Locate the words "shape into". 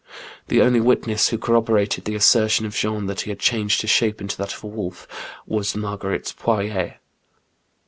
3.91-4.35